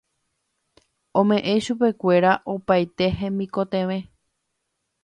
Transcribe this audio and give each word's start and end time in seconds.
ome'ẽ 1.19 1.55
chupekuéra 1.65 2.31
opaite 2.53 3.05
hemikotevẽ 3.19 3.99